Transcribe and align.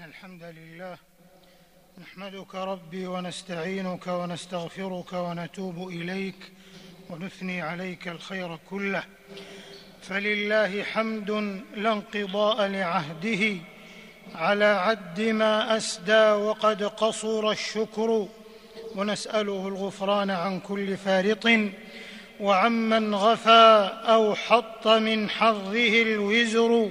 إن 0.00 0.08
الحمد 0.08 0.42
لله 0.42 0.96
نحمدك 2.02 2.54
ربي 2.54 3.06
ونستعينك 3.06 4.06
ونستغفرك 4.06 5.12
ونتوب 5.12 5.88
إليك 5.88 6.52
ونثني 7.10 7.62
عليك 7.62 8.08
الخير 8.08 8.58
كله. 8.70 9.02
فلله 10.02 10.82
حمد 10.82 11.30
لا 11.74 11.92
انقضاء 11.92 12.66
لعهده 12.66 13.56
على 14.34 14.64
عد 14.64 15.20
ما 15.20 15.76
أسدى 15.76 16.30
وقد 16.30 16.82
قصر 16.82 17.50
الشكر. 17.50 18.28
ونسأله 18.96 19.68
الغفران 19.68 20.30
عن 20.30 20.60
كل 20.60 20.96
فارط 20.96 21.48
وعمن 22.40 23.14
غفى 23.14 23.90
أو 24.04 24.34
حط 24.34 24.88
من 24.88 25.30
حظه 25.30 26.02
الوزر. 26.02 26.90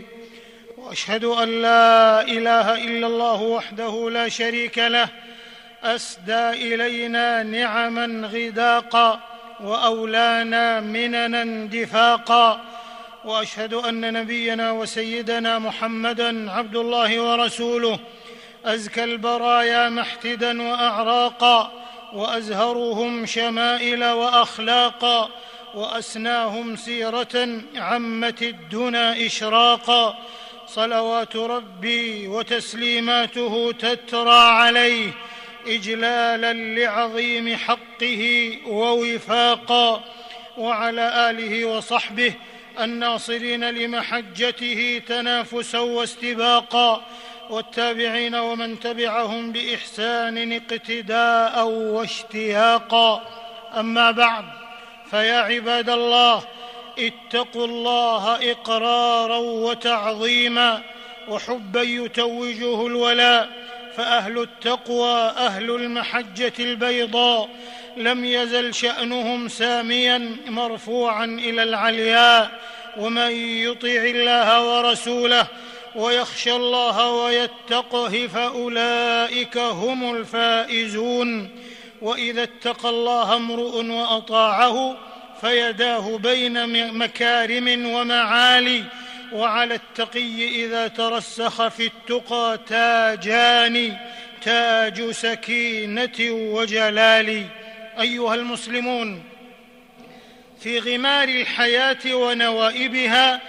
وأشهد 0.90 1.24
أن 1.24 1.62
لا 1.62 2.22
إله 2.22 2.76
إلا 2.76 3.08
الله 3.08 3.42
وحده 3.42 4.10
لا 4.10 4.30
شريك 4.30 4.78
له 4.78 5.10
أسدى 5.84 6.50
إلينا 6.50 7.44
نعما 7.44 8.28
غداقا 8.28 9.20
وأولانا 9.60 10.80
مننا 10.80 11.66
دفاقا 11.66 12.62
وأشهد 13.26 13.74
أن 13.74 14.14
نبينا 14.14 14.72
وسيدنا 14.72 15.60
محمدا 15.60 16.52
عبد 16.52 16.76
الله 16.76 17.20
ورسوله 17.20 18.00
أزكى 18.66 19.04
البرايا 19.04 19.90
محتدا 19.90 20.62
وأعراقا 20.62 21.72
وازهرهم 22.14 23.26
شمائل 23.26 24.06
وأخلاقا 24.06 25.30
وأسناهم 25.74 26.76
سيرة 26.76 27.62
عمت 27.76 28.42
الدنا 28.42 29.26
إشراقا. 29.26 30.18
صلوات 30.74 31.36
ربي 31.36 32.28
وتسليماته 32.28 33.72
تترى 33.72 34.40
عليه 34.40 35.12
إجلالا 35.68 36.54
لعظيم 36.54 37.56
حقه 37.56 38.52
ووفاقا 38.68 40.04
وعلى 40.58 41.30
آله 41.30 41.66
وصحبه 41.66 42.34
الناصرين 42.80 43.70
لمحجته 43.70 45.02
تنافسا 45.08 45.80
واستباقا 45.80 47.02
والتابعين 47.50 48.36
ومن 48.36 48.80
تبعهم 48.80 49.52
بإحسان 49.52 50.54
اقتداء 50.54 51.68
واشتياقا 51.68 53.22
أما 53.80 54.12
بعد 54.12 54.46
فيا 55.12 55.40
عباد 55.40 55.90
الله 55.90 56.44
اتقوا 57.08 57.66
الله 57.66 58.52
إقرارا 58.52 59.38
وتعظيما 59.38 60.82
وحبا 61.30 61.82
يتوجه 61.82 62.88
الولاء 62.88 63.50
فأهل 63.96 64.40
التقوى 64.40 65.14
أهل 65.20 65.72
المحجة 65.72 66.54
البيضاء 66.60 67.50
لم 67.98 68.26
يزل 68.26 68.74
شأنهم 68.74 69.48
ساميا 69.48 70.38
مرفوعا 70.48 71.26
إلى 71.26 71.64
العلياء 71.64 72.52
ومن 72.98 73.32
يطع 73.32 73.88
الله 73.88 74.78
ورسوله 74.78 75.48
ويخشى 75.96 76.56
الله 76.56 77.12
ويتقه 77.12 78.28
فأولئك 78.28 79.58
هم 79.58 80.16
الفائزون. 80.16 81.50
وإذا 82.02 82.44
اتقى 82.44 82.90
الله 82.90 83.36
امرؤ 83.36 83.86
وأطاعه 83.86 84.98
فيداه 85.42 86.18
بين 86.18 86.94
مكارم 86.94 87.86
ومعالي 87.86 88.84
وعلى 89.34 89.76
التقي 89.76 90.66
إذا 90.66 90.88
ترسخ 90.88 91.68
في 91.68 91.86
التقى 91.86 92.60
تاجان 92.68 93.98
تاج 94.42 95.12
سكينة 95.12 96.32
وجلال. 96.32 97.46
أيها 98.00 98.36
المسلمون 98.36 99.24
في 100.62 100.80
غمار 100.80 101.28
الحياة 101.28 102.16
ونوائبها 102.16 103.42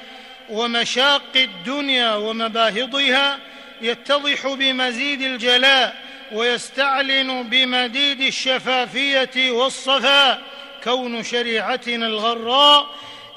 ومشاق 0.50 1.22
الدنيا 1.36 2.14
ومباهضها 2.14 3.38
يتضح 3.82 4.46
بمزيد 4.46 5.22
الجلاء 5.22 5.96
ويستعلن 6.32 7.42
بمديد 7.42 8.20
الشفافية 8.20 9.50
والصفاء. 9.50 10.42
كون 10.84 11.22
شريعتنا 11.22 12.06
الغراء 12.06 12.86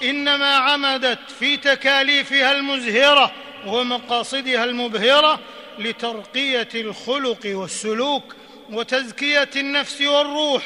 إنما 0.04 0.56
عمدت 0.56 1.31
في 1.40 1.58
تكاليفها 1.58 2.52
المزهرة 2.52 3.31
ومقاصدها 3.68 4.64
المبهرة 4.64 5.40
لترقية 5.80 6.70
الخلق 6.76 7.40
والسلوك 7.46 8.36
وتزكية 8.70 9.50
النفس 9.56 10.02
والروح 10.02 10.64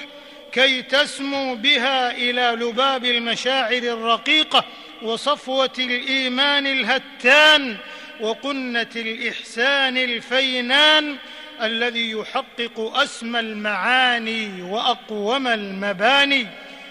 كي 0.52 0.82
تسمو 0.82 1.56
بها 1.56 2.12
إلى 2.12 2.66
لباب 2.66 3.06
المشاعر 3.06 3.78
الرقيقة 3.78 4.66
وصفوة 5.02 5.74
الإيمان 5.80 6.68
الهتان 6.68 7.78
وقنة 8.22 8.90
الإحسان 8.96 9.98
الفينان 9.98 11.18
الذي 11.62 12.12
يحقق 12.12 12.92
أسمى 12.96 13.40
المعاني 13.40 14.62
وأقوم 14.62 15.48
المباني 15.48 16.48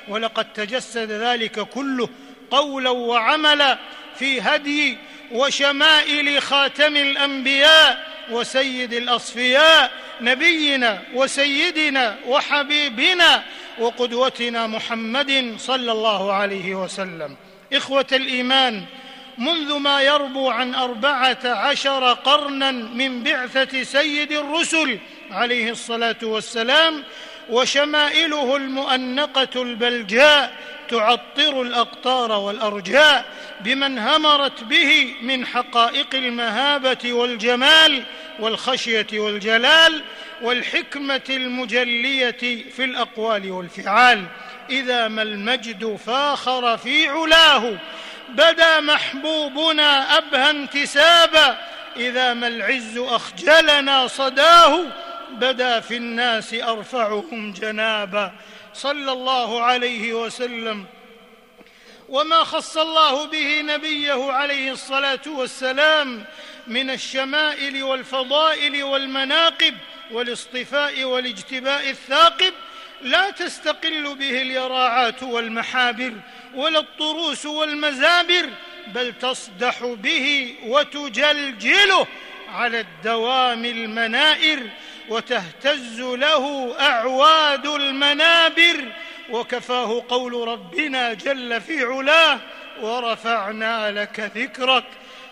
ولقد 0.08 0.52
تجسد 0.52 1.10
ذلك 1.10 1.60
كله 1.60 2.08
قولا 2.50 2.90
وعملا 2.90 3.78
في 4.18 4.40
هدي 4.40 4.98
وشمائل 5.32 6.42
خاتم 6.42 6.96
الأنبياء 6.96 8.06
وسيد 8.30 8.92
الأصفياء 8.92 9.90
نبينا 10.20 11.02
وسيدنا 11.14 12.16
وحبيبنا 12.26 13.42
وقدوتنا 13.78 14.66
محمد 14.66 15.54
صلى 15.58 15.92
الله 15.92 16.32
عليه 16.32 16.74
وسلم. 16.74 17.36
إخوة 17.72 18.06
الإيمان 18.12 18.84
منذ 19.38 19.78
ما 19.78 20.02
يربو 20.02 20.50
عن 20.50 20.74
أربعة 20.74 21.38
عشر 21.44 22.12
قرنا 22.12 22.70
من 22.70 23.22
بعثة 23.22 23.82
سيد 23.82 24.32
الرسل 24.32 24.98
عليه 25.30 25.70
الصلاة 25.70 26.16
والسلام 26.22 27.04
وشمائله 27.50 28.56
المؤنقة 28.56 29.62
البلجاء 29.62 30.52
تعطر 30.88 31.62
الأقطار 31.62 32.32
والأرجاء 32.32 33.24
بمن 33.60 33.98
همرت 33.98 34.64
به 34.64 35.14
من 35.22 35.46
حقائق 35.46 36.14
المهابة 36.14 37.12
والجمال 37.12 38.02
والخشية 38.40 39.06
والجلال 39.12 40.02
والحكمة 40.42 41.20
المجلية 41.30 42.70
في 42.76 42.84
الأقوال 42.84 43.52
والفعال. 43.52 44.24
إذا 44.70 45.08
ما 45.08 45.22
المجد 45.22 45.96
فاخر 46.06 46.76
في 46.76 47.08
علاه 47.08 47.78
بدا 48.28 48.80
محبوبنا 48.80 50.18
أبهى 50.18 50.50
انتسابا. 50.50 51.58
إذا 51.96 52.34
ما 52.34 52.46
العز 52.46 52.98
أخجلنا 52.98 54.06
صداه 54.06 54.84
بدا 55.40 55.80
في 55.80 55.96
الناس 55.96 56.54
أرفعهم 56.54 57.52
جنابا 57.52 58.32
صلى 58.74 59.12
الله 59.12 59.62
عليه 59.62 60.12
وسلم. 60.12 60.84
وما 62.08 62.44
خص 62.44 62.76
الله 62.76 63.26
به 63.26 63.60
نبيه 63.60 64.32
عليه 64.32 64.72
الصلاة 64.72 65.20
والسلام 65.26 66.24
من 66.66 66.90
الشمائل 66.90 67.82
والفضائل 67.82 68.82
والمناقب 68.82 69.74
والاصطفاء 70.10 71.04
والاجتباء 71.04 71.90
الثاقب 71.90 72.52
لا 73.02 73.30
تستقل 73.30 74.14
به 74.14 74.42
اليراعات 74.42 75.22
والمحابر 75.22 76.12
ولا 76.54 76.78
الطروس 76.78 77.46
والمزابر 77.46 78.50
بل 78.86 79.14
تصدح 79.20 79.84
به 79.84 80.54
وتجلجله 80.62 82.06
على 82.48 82.80
الدوام 82.80 83.64
المنائر. 83.64 84.70
وتهتز 85.08 86.00
له 86.00 86.76
أعواد 86.80 87.66
المنابر 87.66 88.92
وكفاه 89.30 90.04
قول 90.08 90.48
ربنا 90.48 91.14
جل 91.14 91.60
في 91.60 91.84
علاه 91.84 92.38
ورفعنا 92.80 93.90
لك 93.90 94.20
ذكرك. 94.36 94.84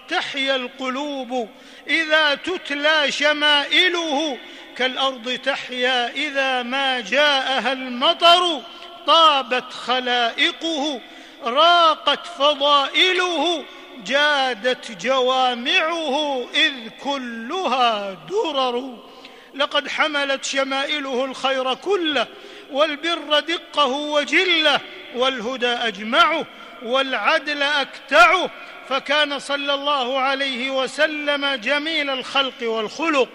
تحيا 0.08 0.56
القلوب 0.56 1.48
إذا 1.88 2.34
تتلى 2.34 3.12
شمائله 3.12 4.38
كالأرض 4.76 5.38
تحيا 5.44 6.10
إذا 6.10 6.62
ما 6.62 7.00
جاءها 7.00 7.72
المطر 7.72 8.62
طابت 9.06 9.72
خلائقه 9.72 11.00
راقت 11.44 12.26
فضائله 12.26 13.64
جادت 14.06 15.04
جوامعه 15.04 16.46
إذ 16.54 16.88
كلها 17.04 18.16
درر. 18.30 18.98
لقد 19.54 19.88
حملت 19.88 20.44
شمائله 20.44 21.24
الخير 21.24 21.74
كله 21.74 22.26
والبر 22.70 23.40
دقه 23.40 23.86
وجله 23.86 24.80
والهدى 25.14 25.66
أجمعه 25.66 26.46
والعدل 26.82 27.62
أكتعه. 27.62 28.50
فكان 28.88 29.38
صلى 29.38 29.74
الله 29.74 30.20
عليه 30.20 30.70
وسلم 30.70 31.46
جميل 31.46 32.10
الخلق 32.10 32.62
والخلق. 32.62 33.28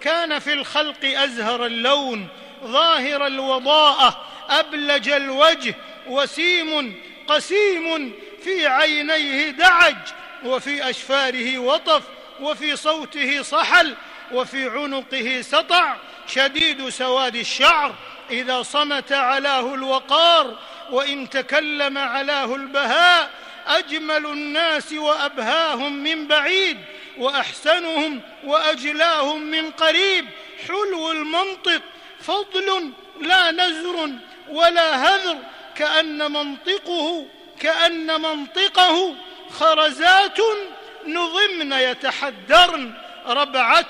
كان 0.00 0.38
في 0.38 0.52
الخلق 0.52 1.04
أزهر 1.04 1.66
اللون 1.66 2.26
ظاهر 2.64 3.26
الوضاءة 3.26 4.26
أبلج 4.48 5.08
الوجه 5.08 5.74
وسيم 6.06 6.94
قسيم 7.28 8.12
في 8.44 8.66
عينيه 8.66 9.50
دعج 9.50 9.96
وفي 10.44 10.90
أشفاره 10.90 11.58
وطف 11.58 12.02
وفي 12.40 12.76
صوته 12.76 13.42
صحل. 13.42 13.94
وفي 14.32 14.68
عنقه 14.68 15.40
سطع 15.42 15.96
شديد 16.26 16.88
سواد 16.88 17.36
الشعر 17.36 17.94
إذا 18.30 18.62
صمت 18.62 19.12
علاه 19.12 19.74
الوقار 19.74 20.58
وإن 20.90 21.30
تكلم 21.30 21.98
علاه 21.98 22.54
البهاء 22.54 23.30
أجمل 23.66 24.26
الناس 24.26 24.92
وأبهاهم 24.92 25.92
من 25.92 26.26
بعيد 26.26 26.78
وأحسنهم 27.18 28.20
وأجلاهم 28.44 29.42
من 29.42 29.70
قريب. 29.70 30.26
حلو 30.68 31.10
المنطق 31.10 31.82
فضل 32.20 32.92
لا 33.20 33.50
نزر 33.50 34.10
ولا 34.48 34.96
هذر 34.96 35.36
كأن 35.76 36.32
منطقه 36.32 37.26
كأن 37.60 38.20
منطقه 38.20 39.14
خرزات 39.50 40.38
نظمن 41.06 41.72
يتحدرن. 41.72 43.05
ربعة 43.26 43.88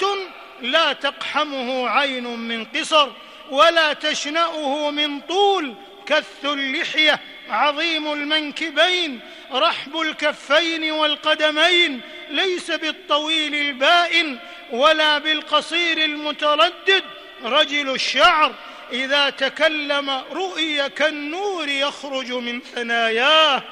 لا 0.61 0.93
تقحمه 0.93 1.89
عين 1.89 2.25
من 2.25 2.65
قصر 2.65 3.09
ولا 3.51 3.93
تشنأه 3.93 4.91
من 4.91 5.21
طول 5.21 5.75
كث 6.07 6.45
اللحية 6.45 7.21
عظيم 7.49 8.13
المنكبين 8.13 9.21
رحب 9.53 10.01
الكفين 10.01 10.91
والقدمين 10.91 12.01
ليس 12.31 12.71
بالطويل 12.71 13.55
البائن 13.55 14.39
ولا 14.71 15.19
بالقصير 15.19 15.99
المتردد. 15.99 17.05
رجل 17.45 17.95
الشعر 17.95 18.55
إذا 18.93 19.31
تكلم 19.31 20.11
رؤي 20.33 20.89
كالنور 20.89 21.69
يخرج 21.69 22.33
من 22.33 22.61
ثناياه. 22.61 23.63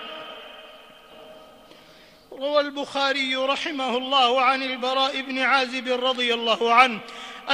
روى 2.39 2.61
البخاري 2.61 3.37
رحمه 3.37 3.97
الله 3.97 4.41
عن 4.43 4.63
البراء 4.63 5.21
بن 5.21 5.39
عازب 5.39 6.05
رضي 6.05 6.35
الله 6.35 6.75
عنه 6.75 7.01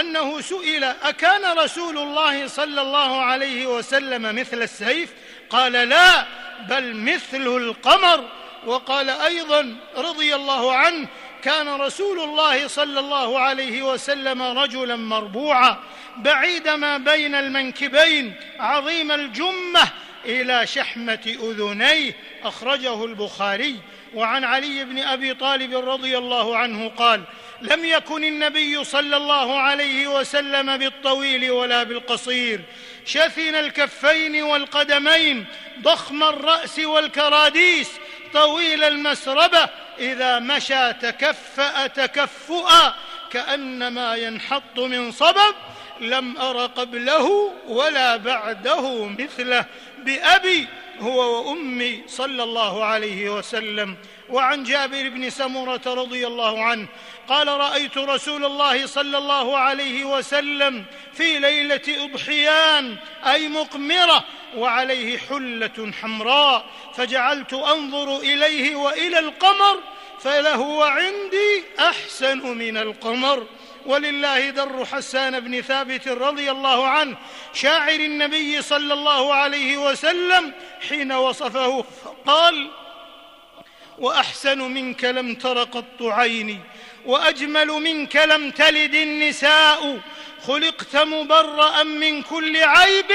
أنه 0.01 0.41
سئل 0.41 0.85
أكان 0.85 1.59
رسول 1.59 1.99
الله 1.99 2.47
صلى 2.47 2.81
الله 2.81 3.23
عليه 3.23 3.67
وسلم 3.67 4.35
مثل 4.35 4.63
السيف؟ 4.63 5.13
قال 5.51 5.73
لا 5.73 6.27
بل 6.69 6.97
مثل 6.97 7.47
القمر. 7.47 8.29
وقال 8.67 9.11
أيضا 9.11 9.77
رضي 9.97 10.35
الله 10.35 10.75
عنه 10.77 11.09
كان 11.43 11.69
رسول 11.69 12.21
الله 12.21 12.69
صلى 12.69 13.01
الله 13.01 13.41
عليه 13.41 13.83
وسلم 13.83 14.43
رجلا 14.43 14.97
مربوعا 14.97 15.77
بعيد 16.17 16.69
ما 16.69 16.99
بين 16.99 17.35
المنكبين 17.35 18.35
عظيم 18.59 19.13
الجمة 19.13 19.89
إلى 20.25 20.67
شحمة 20.67 21.37
أذنيه 21.43 22.17
أخرجه 22.45 23.05
البخاري. 23.05 23.77
وعن 24.15 24.45
علي 24.45 24.85
بن 24.85 24.99
أبي 24.99 25.35
طالب 25.35 25.89
رضي 25.89 26.19
الله 26.19 26.57
عنه 26.57 26.89
قال 26.89 27.23
لم 27.63 27.85
يكن 27.85 28.25
النبي 28.25 28.85
صلى 28.85 29.17
الله 29.17 29.59
عليه 29.59 30.19
وسلم 30.19 30.77
بالطويل 30.77 31.51
ولا 31.51 31.83
بالقصير. 31.83 32.61
شثن 33.07 33.55
الكفين 33.55 34.43
والقدمين 34.43 35.47
ضخم 35.83 36.23
الرأس 36.23 36.79
والكراديس 36.79 37.91
طويل 38.33 38.85
المسربة 38.85 39.69
إذا 39.99 40.39
مشى 40.39 40.93
تكفا 40.93 41.87
تكفؤا 41.87 42.95
كأنما 43.33 44.17
ينحط 44.17 44.79
من 44.79 45.13
صبب 45.13 45.55
لم 46.01 46.39
أر 46.39 46.67
قبله 46.67 47.55
ولا 47.67 48.17
بعده 48.17 49.07
مثله. 49.07 49.65
بأبي 49.99 50.69
هو 51.01 51.49
وأمي 51.49 52.03
صلى 52.07 52.43
الله 52.43 52.85
عليه 52.85 53.31
وسلم 53.31 53.97
وعن 54.31 54.65
جابر 54.65 55.09
بن 55.09 55.31
سمره 55.31 55.81
رضي 55.87 56.27
الله 56.27 56.65
عنه 56.65 56.87
قال 57.29 57.49
رأيت 57.49 57.99
رسول 57.99 58.45
الله 58.45 58.87
صلى 58.87 59.19
الله 59.19 59.59
عليه 59.59 60.05
وسلم 60.05 60.85
في 61.13 61.39
ليلة 61.39 62.05
أضحيان 62.05 62.97
أي 63.27 63.49
مقمرة 63.49 64.25
وعليه 64.57 65.19
حلة 65.19 65.93
حمراء 66.03 66.65
فجعلت 66.95 67.53
أنظر 67.53 68.17
إليه 68.17 68.77
وإلى 68.77 69.19
القمر 69.19 69.81
فلهو 70.21 70.83
عندي 70.83 71.65
أحسن 71.79 72.47
من 72.47 72.77
القمر. 72.77 73.47
ولله 73.91 74.51
در 74.51 74.85
حسان 74.85 75.41
بن 75.41 75.63
ثابت 75.63 76.09
رضي 76.09 76.51
الله 76.51 76.89
عنه 76.89 77.17
شاعر 77.55 78.01
النبي 78.01 78.63
صلى 78.63 78.95
الله 78.95 79.35
عليه 79.35 79.77
وسلم 79.77 80.53
حين 80.89 81.13
وصفه 81.13 81.85
فقال 82.05 82.71
وأحسن 83.99 84.59
منك 84.59 85.05
لم 85.05 85.35
تر 85.35 85.65
قط 85.65 86.03
عيني 86.03 86.59
وأجمل 87.07 87.67
منك 87.67 88.17
لم 88.17 88.51
تلد 88.51 88.95
النساء 88.95 90.01
خلقت 90.47 90.97
مبرأ 90.97 91.83
من 91.83 92.23
كل 92.23 92.57
عيب 92.57 93.13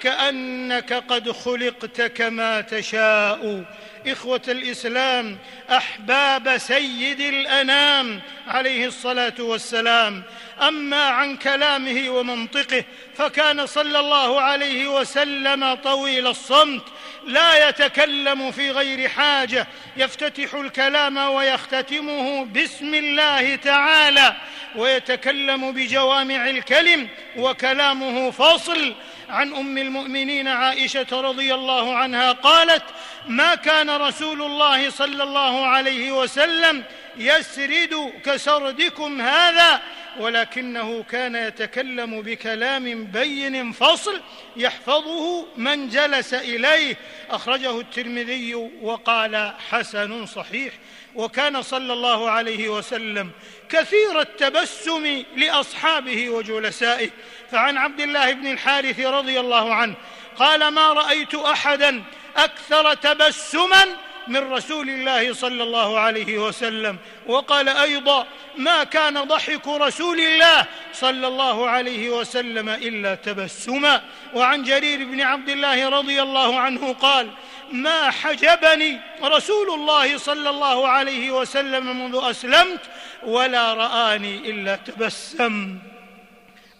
كأنك 0.00 0.92
قد 0.92 1.30
خلقت 1.30 2.02
كما 2.02 2.60
تشاء. 2.60 3.64
إخوة 4.06 4.42
الإسلام 4.48 5.38
أحباب 5.70 6.56
سيد 6.56 7.20
الأنام 7.20 8.20
عليه 8.48 8.86
الصلاة 8.86 9.34
والسلام. 9.38 10.22
أما 10.62 11.02
عن 11.04 11.36
كلامه 11.36 12.10
ومنطقه 12.10 12.84
فكان 13.16 13.66
صلى 13.66 14.00
الله 14.00 14.40
عليه 14.40 14.86
وسلم 15.00 15.74
طويل 15.74 16.26
الصمت 16.26 16.82
لا 17.26 17.68
يتكلم 17.68 18.50
في 18.50 18.70
غير 18.70 19.08
حاجة 19.08 19.66
يفتتح 19.96 20.54
الكلام 20.54 21.16
ويختتمه 21.16 22.44
بسم 22.44 22.94
الله 22.94 23.56
تعالى 23.56 24.36
ويتكلم 24.76 25.72
بجوامع 25.72 26.50
الكلم 26.50 27.08
وكلامه 27.36 28.30
فصل 28.30 28.94
عن 29.28 29.54
أم 29.54 29.78
المؤمنين 29.78 30.48
عائشة 30.48 31.06
رضي 31.12 31.54
الله 31.54 31.96
عنها 31.96 32.32
قالت 32.32 32.82
ما 33.28 33.54
كان 33.54 33.90
رسول 33.90 34.42
الله 34.42 34.90
صلى 34.90 35.22
الله 35.22 35.66
عليه 35.66 36.12
وسلم 36.12 36.84
يسرد 37.16 38.12
كسردكم 38.24 39.20
هذا 39.20 39.80
ولكنه 40.18 41.02
كان 41.02 41.34
يتكلم 41.34 42.22
بكلام 42.22 43.04
بين 43.04 43.72
فصل 43.72 44.20
يحفظه 44.56 45.46
من 45.56 45.88
جلس 45.88 46.34
إليه. 46.34 46.96
أخرجه 47.30 47.80
الترمذي 47.80 48.54
وقال 48.82 49.52
حسن 49.70 50.26
صحيح. 50.26 50.72
وكان 51.14 51.62
صلى 51.62 51.92
الله 51.92 52.30
عليه 52.30 52.68
وسلم 52.68 53.30
كثير 53.68 54.20
التبسم 54.20 55.22
لأصحابه 55.36 56.30
وجلسائه. 56.30 57.10
فعن 57.50 57.76
عبد 57.76 58.00
الله 58.00 58.32
بن 58.32 58.46
الحارث 58.46 59.00
رضي 59.00 59.40
الله 59.40 59.74
عنه 59.74 59.94
قال 60.36 60.68
ما 60.68 60.92
رأيت 60.92 61.34
أحدا 61.34 62.02
أكثر 62.36 62.94
تبسما 62.94 63.84
من 64.28 64.52
رسول 64.52 64.90
الله 64.90 65.34
صلى 65.34 65.62
الله 65.62 65.98
عليه 65.98 66.38
وسلم 66.38 66.98
وقال 67.26 67.68
أيضا 67.68 68.26
ما 68.56 68.84
كان 68.84 69.24
ضحك 69.24 69.68
رسول 69.68 70.20
الله 70.20 70.66
صلى 70.92 71.26
الله 71.26 71.68
عليه 71.68 72.10
وسلم 72.10 72.68
إلا 72.68 73.14
تبسما 73.14 74.02
وعن 74.34 74.62
جرير 74.62 75.04
بن 75.04 75.20
عبد 75.20 75.48
الله 75.48 75.88
رضي 75.88 76.22
الله 76.22 76.58
عنه 76.58 76.92
قال 76.92 77.30
ما 77.72 78.10
حجبني 78.10 79.00
رسول 79.22 79.70
الله 79.70 80.18
صلى 80.18 80.50
الله 80.50 80.88
عليه 80.88 81.30
وسلم 81.30 82.04
منذ 82.04 82.20
أسلمت 82.22 82.80
ولا 83.22 83.74
رآني 83.74 84.36
إلا 84.50 84.76
تبسم 84.76 85.78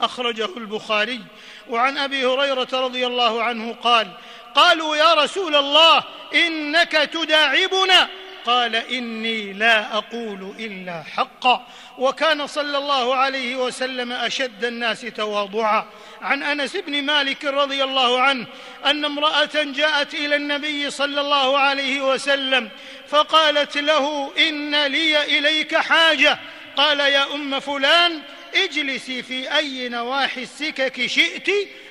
أخرجه 0.00 0.48
البخاري. 0.56 1.20
وعن 1.68 1.98
أبي 1.98 2.26
هريرة 2.26 2.68
رضي 2.72 3.06
الله 3.06 3.42
عنه 3.42 3.72
قال 3.82 4.08
قالوا 4.54 4.96
يا 4.96 5.14
رسول 5.14 5.56
الله 5.56 6.04
إنك 6.34 6.92
تداعبنا. 6.92 8.08
قال 8.46 8.76
إني 8.76 9.52
لا 9.52 9.96
أقول 9.96 10.54
إلا 10.58 11.02
حقا. 11.02 11.66
وكان 11.98 12.46
صلى 12.46 12.78
الله 12.78 13.14
عليه 13.14 13.56
وسلم 13.56 14.12
أشد 14.12 14.64
الناس 14.64 15.00
تواضعا. 15.00 15.86
عن 16.22 16.42
أنس 16.42 16.76
بن 16.76 17.02
مالك 17.02 17.44
رضي 17.44 17.84
الله 17.84 18.20
عنه 18.20 18.46
أن 18.86 19.04
امرأة 19.04 19.50
جاءت 19.54 20.14
إلى 20.14 20.36
النبي 20.36 20.90
صلى 20.90 21.20
الله 21.20 21.58
عليه 21.58 22.00
وسلم 22.00 22.70
فقالت 23.08 23.76
له 23.76 24.32
إن 24.38 24.86
لي 24.86 25.38
إليك 25.38 25.76
حاجة. 25.76 26.38
قال 26.76 27.00
يا 27.00 27.34
أم 27.34 27.60
فلان 27.60 28.20
اجلسي 28.56 29.22
في 29.22 29.56
أي 29.56 29.88
نواحي 29.88 30.42
السكك 30.42 31.06
شئت 31.06 31.50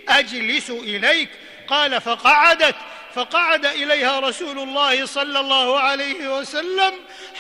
أجلس 0.10 0.70
إليك. 0.70 1.30
قال 1.68 2.02
فقعدت. 2.02 2.76
فقعد 3.14 3.66
إليها 3.66 4.20
رسول 4.20 4.60
الله 4.60 5.06
صلى 5.06 5.40
الله 5.40 5.80
عليه 5.80 6.38
وسلم 6.40 6.94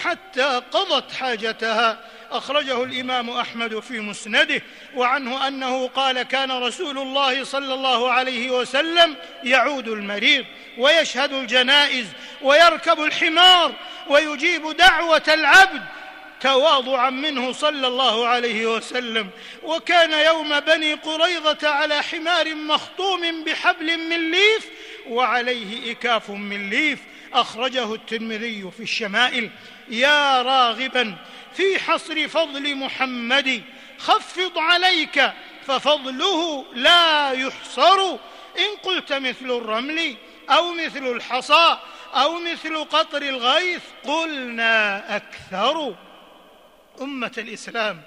حتى 0.03 0.61
قضت 0.71 1.11
حاجتها. 1.11 2.13
أخرجه 2.31 2.83
الإمام 2.83 3.29
أحمد 3.29 3.79
في 3.79 3.99
مسنده 3.99 4.61
وعنه 4.95 5.47
أنه 5.47 5.87
قال 5.87 6.21
كان 6.21 6.51
رسول 6.51 6.97
الله 6.97 7.43
صلى 7.43 7.73
الله 7.73 8.11
عليه 8.11 8.51
وسلم 8.51 9.15
يعود 9.43 9.87
المريض 9.87 10.45
ويشهد 10.77 11.33
الجنائز 11.33 12.05
ويركب 12.41 13.01
الحمار 13.01 13.71
ويجيب 14.07 14.77
دعوة 14.77 15.23
العبد 15.27 15.83
تواضعا 16.43 17.09
منه 17.09 17.51
صلى 17.51 17.88
الله 17.88 18.27
عليه 18.27 18.65
وسلم 18.75 19.29
وكان 19.63 20.12
يوم 20.25 20.59
بني 20.59 20.93
قريظة 20.93 21.69
على 21.69 22.03
حمار 22.03 22.55
مخطوم 22.55 23.43
بحبل 23.43 23.97
من 23.97 24.31
ليف 24.31 24.69
وعليه 25.07 25.91
إكاف 25.91 26.29
من 26.29 26.69
ليف 26.69 27.00
أخرجه 27.33 27.93
الترمذي 27.93 28.71
في 28.77 28.83
الشمائل. 28.83 29.50
يا 29.89 30.41
راغبا 30.41 31.15
في 31.53 31.79
حصر 31.79 32.27
فضل 32.27 32.75
محمد 32.75 33.63
خفض 33.97 34.57
عليك 34.57 35.31
ففضله 35.67 36.65
لا 36.73 37.31
يحصر. 37.31 38.12
إن 38.59 38.77
قلت 38.83 39.13
مثل 39.13 39.45
الرمل 39.45 40.15
أو 40.50 40.73
مثل 40.73 41.07
الحصى 41.07 41.77
أو 42.13 42.39
مثل 42.39 42.83
قطر 42.83 43.21
الغيث 43.21 43.81
قلنا 44.03 45.15
أكثر. 45.15 45.95
أمة 47.01 47.31
الإسلام. 47.38 48.01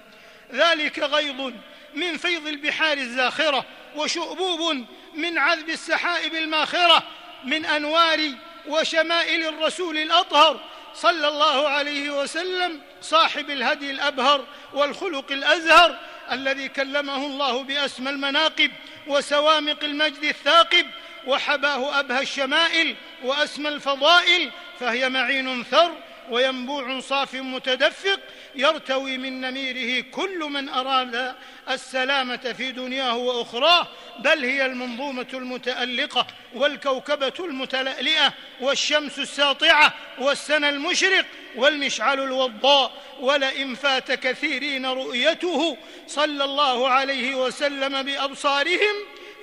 ذلك 0.52 0.98
غيض 0.98 1.54
من 1.94 2.16
فيض 2.16 2.46
البحار 2.46 2.98
الزاخرة 2.98 3.64
وشؤبوب 3.96 4.86
من 5.14 5.38
عذب 5.38 5.68
السحائب 5.68 6.34
الماخرة 6.34 7.02
من 7.44 7.64
أنوار 7.64 8.20
وشمائل 8.68 9.48
الرسول 9.48 9.98
الأطهر 9.98 10.60
صلى 10.94 11.28
الله 11.28 11.68
عليه 11.68 12.10
وسلم 12.10 12.80
صاحب 13.02 13.50
الهدي 13.50 13.90
الأبهر 13.90 14.44
والخلق 14.74 15.32
الأزهر 15.32 15.98
الذي 16.32 16.68
كلمه 16.68 17.26
الله 17.26 17.62
باسمى 17.62 18.10
المناقب 18.10 18.70
وسوامق 19.06 19.84
المجد 19.84 20.24
الثاقب 20.24 20.86
وحباه 21.26 22.00
أبهى 22.00 22.22
الشمائل 22.22 22.96
وأسمى 23.22 23.68
الفضائل 23.68 24.50
فهي 24.80 25.08
معين 25.08 25.64
ثر 25.64 25.92
وينبوع 26.30 27.00
صاف 27.00 27.34
متدفق 27.34 28.20
يرتوي 28.54 29.18
من 29.18 29.40
نميره 29.40 30.04
كل 30.10 30.38
من 30.38 30.68
أراد 30.68 31.34
السلامة 31.70 32.54
في 32.56 32.72
دنياه 32.72 33.16
وأخراه 33.16 33.86
بل 34.18 34.44
هي 34.44 34.66
المنظومة 34.66 35.26
المتألقة 35.34 36.26
والكوكبة 36.54 37.34
المتلألئة 37.40 38.32
والشمس 38.60 39.18
الساطعة 39.18 39.94
والسنى 40.18 40.68
المشرق 40.68 41.24
والمشعل 41.56 42.20
الوضاء. 42.20 43.06
ولئن 43.20 43.74
فات 43.74 44.12
كثيرين 44.12 44.86
رؤيته 44.86 45.76
صلى 46.06 46.44
الله 46.44 46.88
عليه 46.88 47.34
وسلم 47.34 48.02
بأبصارهم 48.02 48.94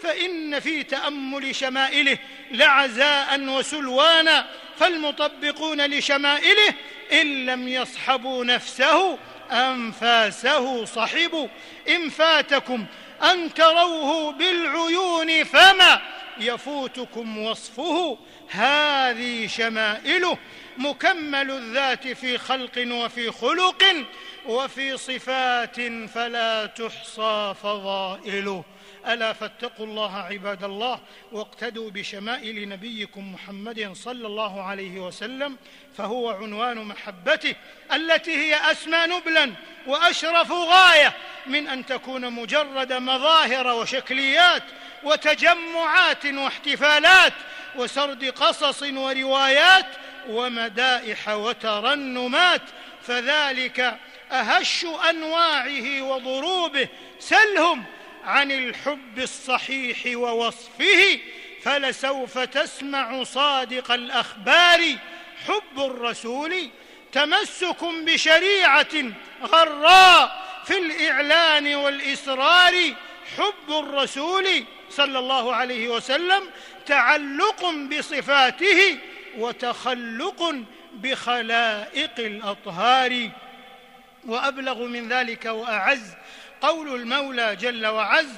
فإن 0.03 0.59
في 0.59 0.83
تأمل 0.83 1.55
شمائله 1.55 2.17
لعزاء 2.51 3.41
وسلوانا 3.41 4.47
فالمطبقون 4.79 5.85
لشمائله 5.85 6.73
إن 7.11 7.45
لم 7.45 7.67
يصحبوا 7.67 8.45
نفسه 8.45 9.17
أنفاسه 9.51 10.85
صحبوا. 10.85 11.47
إن 11.89 12.09
فاتكم 12.09 12.85
أن 13.31 13.53
تروه 13.53 14.31
بالعيون 14.31 15.43
فما 15.43 16.01
يفوتكم 16.39 17.37
وصفه. 17.37 18.17
هذه 18.49 19.47
شمائله 19.47 20.37
مكمل 20.77 21.51
الذات 21.51 22.07
في 22.07 22.37
خلق 22.37 22.87
وفي 22.91 23.31
خلق 23.31 23.83
وفي 24.45 24.97
صفات 24.97 25.75
فلا 26.13 26.65
تحصى 26.65 27.55
فضائله. 27.63 28.63
ألا 29.07 29.33
فاتقوا 29.33 29.85
الله 29.85 30.17
عباد 30.17 30.63
الله 30.63 30.99
واقتدوا 31.31 31.89
بشمائل 31.89 32.69
نبيكم 32.69 33.33
محمد 33.33 33.91
صلى 33.93 34.27
الله 34.27 34.63
عليه 34.63 34.99
وسلم 34.99 35.57
فهو 35.97 36.29
عنوان 36.29 36.77
محبته 36.77 37.55
التي 37.93 38.31
هي 38.31 38.71
أسمى 38.71 38.97
نبلا 39.07 39.51
وأشرف 39.87 40.51
غاية 40.51 41.13
من 41.45 41.67
أن 41.67 41.85
تكون 41.85 42.33
مجرد 42.33 42.93
مظاهر 42.93 43.67
وشكليات 43.67 44.63
وتجمعات 45.03 46.25
واحتفالات 46.25 47.33
وسرد 47.75 48.25
قصص 48.25 48.83
وروايات 48.83 49.87
ومدائح 50.27 51.29
وترنمات 51.29 52.61
فذلك 53.01 53.97
أهش 54.31 54.85
أنواعه 55.09 56.01
وضروبه 56.01 56.87
سلهم 57.19 57.83
عن 58.23 58.51
الحب 58.51 59.19
الصحيح 59.19 60.17
ووصفه 60.17 61.19
فلسوف 61.63 62.39
تسمع 62.39 63.23
صادق 63.23 63.91
الأخبار. 63.91 64.79
حب 65.47 65.79
الرسول 65.79 66.69
تمسك 67.11 67.83
بشريعة 67.83 69.11
غراء 69.43 70.43
في 70.65 70.77
الإعلان 70.77 71.75
والإصرار. 71.75 72.73
حب 73.37 73.69
الرسول 73.69 74.47
صلى 74.89 75.19
الله 75.19 75.55
عليه 75.55 75.87
وسلم 75.87 76.49
تعلق 76.85 77.69
بصفاته 77.69 78.97
وتخلق 79.37 80.55
بخلائق 80.93 82.19
الأطهار. 82.19 83.29
وأبلغ 84.25 84.83
من 84.83 85.09
ذلك 85.09 85.45
وأعز 85.45 86.13
قول 86.63 86.95
المولى 86.95 87.55
جل 87.55 87.85
وعز 87.85 88.29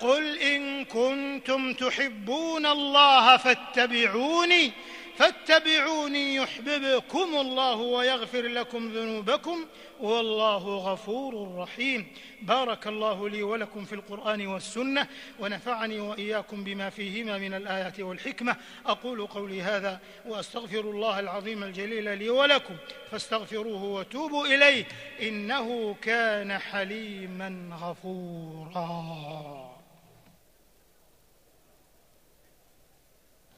قل 0.00 0.38
إن 0.38 0.84
كنتم 0.84 1.72
تحبون 1.74 2.66
الله 2.66 3.36
فاتبعوني 3.36 4.72
فاتبعوني 5.18 6.34
يحببكم 6.34 7.36
الله 7.36 7.76
ويغفر 7.76 8.42
لكم 8.42 8.92
ذنوبكم 8.92 9.66
والله 10.00 10.76
غفور 10.76 11.58
رحيم. 11.58 12.06
بارك 12.42 12.86
الله 12.86 13.28
لي 13.28 13.42
ولكم 13.42 13.84
في 13.84 13.94
القرآن 13.94 14.46
والسنة 14.46 15.08
ونفعني 15.40 16.00
وإياكم 16.00 16.64
بما 16.64 16.90
فيهما 16.90 17.38
من 17.38 17.54
الآيات 17.54 18.00
والحكمة. 18.00 18.56
أقول 18.86 19.26
قولي 19.26 19.62
هذا 19.62 20.00
وأستغفر 20.26 20.80
الله 20.80 21.20
العظيم 21.20 21.62
الجليل 21.62 22.18
لي 22.18 22.30
ولكم 22.30 22.76
فاستغفروه 23.10 23.84
وتوبوا 23.84 24.46
إليه 24.46 24.84
إنه 25.22 25.94
كان 26.02 26.58
حليما 26.58 27.78
غفورا. 27.80 28.94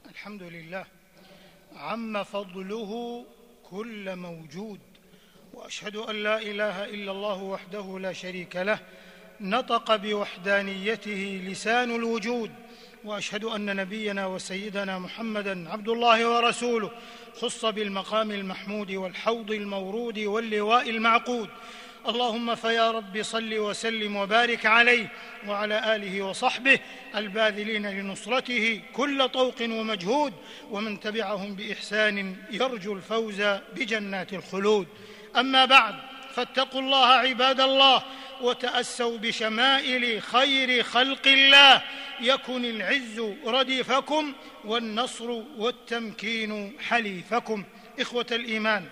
الحمد 0.09 0.43
لله 0.43 0.96
عم 1.77 2.23
فضله 2.23 3.23
كل 3.63 4.15
موجود 4.15 4.79
وأشهد 5.53 5.95
أن 5.95 6.23
لا 6.23 6.41
إله 6.41 6.85
إلا 6.85 7.11
الله 7.11 7.43
وحده 7.43 7.99
لا 7.99 8.13
شريك 8.13 8.55
له 8.55 8.79
نطق 9.41 9.95
بوحدانيته 9.95 11.41
لسان 11.45 11.95
الوجود 11.95 12.51
وأشهد 13.03 13.43
أن 13.43 13.75
نبينا 13.75 14.25
وسيدنا 14.25 14.99
محمدا 14.99 15.69
عبد 15.69 15.89
الله 15.89 16.35
ورسوله 16.35 16.91
خص 17.41 17.65
بالمقام 17.65 18.31
المحمود 18.31 18.91
والحوض 18.91 19.51
المورود 19.51 20.19
واللواء 20.19 20.89
المعقود 20.89 21.49
اللهم 22.07 22.55
فيا 22.55 22.91
رب 22.91 23.21
صل 23.21 23.57
وسلم 23.59 24.15
وبارك 24.15 24.65
عليه 24.65 25.11
وعلى 25.47 25.95
آله 25.95 26.21
وصحبه 26.21 26.79
الباذلين 27.15 27.87
لنصرته 27.89 28.81
كل 28.93 29.29
طوق 29.29 29.55
ومجهود 29.61 30.33
ومن 30.71 30.99
تبعهم 30.99 31.55
بإحسان 31.55 32.35
يرجو 32.51 32.93
الفوز 32.93 33.41
بجنات 33.75 34.33
الخلود. 34.33 34.87
أما 35.37 35.65
بعد 35.65 35.95
فاتقوا 36.33 36.81
الله 36.81 37.05
عباد 37.07 37.61
الله 37.61 38.03
وتأسوا 38.41 39.17
بشمائل 39.17 40.21
خير 40.21 40.83
خلق 40.83 41.27
الله. 41.27 41.81
يكن 42.21 42.65
العز 42.65 43.23
رديفكم 43.45 44.33
والنصر 44.65 45.29
والتمكين 45.57 46.73
حليفكم. 46.79 47.63
إخوة 47.99 48.27
الإيمان 48.31 48.85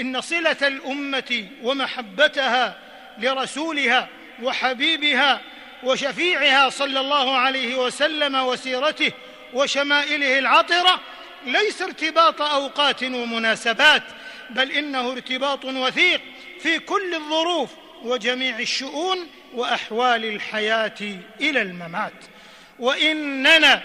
إن 0.00 0.20
صلة 0.20 0.56
الأمة 0.62 1.48
ومحبتها 1.62 2.78
لرسولها 3.18 4.08
وحبيبها 4.42 5.40
وشفيعها 5.82 6.70
صلى 6.70 7.00
الله 7.00 7.36
عليه 7.36 7.76
وسلم 7.76 8.34
وسيرته 8.34 9.12
وشمائله 9.54 10.38
العطرة 10.38 11.00
ليس 11.46 11.82
ارتباط 11.82 12.42
أوقات 12.42 13.02
ومناسبات 13.02 14.02
بل 14.50 14.72
إنه 14.72 15.12
ارتباط 15.12 15.64
وثيق 15.64 16.20
في 16.60 16.78
كل 16.78 17.14
الظروف 17.14 17.70
وجميع 18.02 18.58
الشؤون 18.58 19.18
وأحوال 19.54 20.24
الحياة 20.24 21.18
إلى 21.40 21.62
الممات. 21.62 22.12
وإننا 22.78 23.82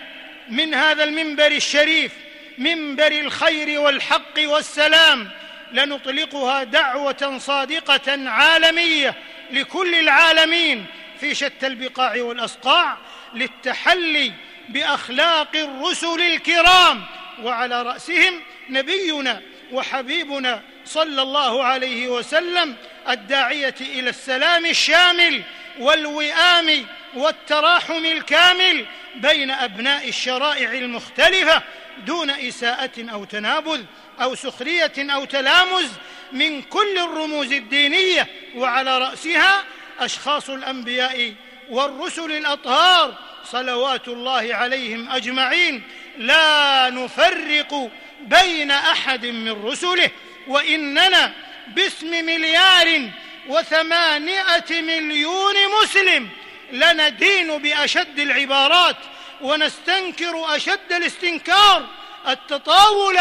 من 0.49 0.73
هذا 0.73 1.03
المنبر 1.03 1.51
الشريف 1.51 2.11
منبر 2.57 3.11
الخير 3.11 3.79
والحق 3.79 4.39
والسلام 4.39 5.29
لنطلقها 5.71 6.63
دعوة 6.63 7.38
صادقة 7.38 8.29
عالمية 8.29 9.15
لكل 9.51 9.95
العالمين 9.95 10.86
في 11.19 11.36
شتى 11.36 11.67
البقاع 11.67 12.21
والاصقاع 12.21 12.97
للتحلي 13.33 14.31
بأخلاق 14.69 15.55
الرسل 15.55 16.21
الكرام 16.21 17.03
وعلى 17.43 17.81
رأسهم 17.81 18.41
نبينا 18.69 19.41
وحبيبنا 19.71 20.62
صلى 20.86 21.21
الله 21.21 21.63
عليه 21.63 22.07
وسلم 22.07 22.75
الداعية 23.09 23.75
إلى 23.81 24.09
السلام 24.09 24.65
الشامل 24.65 25.43
والوئام 25.79 26.86
والتراحم 27.15 28.05
الكامل 28.05 28.86
بين 29.15 29.51
أبناء 29.51 30.10
الشرائع 30.10 30.72
المختلفة 30.72 31.63
دون 32.05 32.29
إساءة 32.29 32.91
أو 33.12 33.25
تنابذ 33.25 33.81
أو 34.22 34.36
سخرية 34.36 34.93
أو 34.98 35.25
تلامز 35.25 35.89
من 36.31 36.62
كل 36.62 36.98
الرموز 36.98 37.51
الدينية 37.51 38.27
وعلى 38.55 38.98
رأسها 38.98 39.63
أشخاص 40.00 40.50
الأنبياء 40.50 41.34
والرسل 41.69 42.31
الأطهار 42.31 43.13
صلوات 43.46 44.07
الله 44.07 44.55
عليهم 44.55 45.10
أجمعين. 45.10 45.84
لا 46.17 46.89
نفرق 46.89 47.91
بين 48.22 48.72
أحد 48.72 49.25
من 49.25 49.65
رسله 49.65 50.10
وإننا 50.48 51.34
باسم 51.67 52.25
مليار 52.25 53.10
وثمانيه 53.47 54.65
مليون 54.71 55.55
مسلم 55.83 56.29
لندين 56.71 57.57
بأشد 57.57 58.19
العبارات 58.19 58.97
ونستنكر 59.41 60.55
أشد 60.55 60.91
الاستنكار 60.91 61.85
التطاول 62.27 63.17